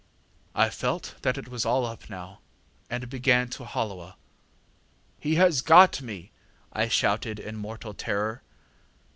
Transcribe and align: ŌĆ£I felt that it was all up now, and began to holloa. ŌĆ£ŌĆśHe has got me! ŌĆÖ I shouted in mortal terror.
ŌĆ£I 0.55 0.73
felt 0.73 1.15
that 1.21 1.37
it 1.37 1.47
was 1.47 1.63
all 1.63 1.85
up 1.85 2.09
now, 2.09 2.39
and 2.89 3.07
began 3.07 3.47
to 3.49 3.63
holloa. 3.65 4.15
ŌĆ£ŌĆśHe 5.23 5.35
has 5.35 5.61
got 5.61 6.01
me! 6.01 6.31
ŌĆÖ 6.73 6.81
I 6.81 6.87
shouted 6.87 7.37
in 7.39 7.55
mortal 7.55 7.93
terror. 7.93 8.41